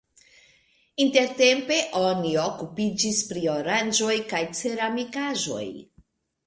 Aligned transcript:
Intertempe 1.03 1.77
oni 1.99 2.33
okupiĝis 2.45 3.23
pri 3.31 3.47
oranĝoj 3.59 4.13
kaj 4.35 4.45
ceramikaĵoj. 4.63 5.65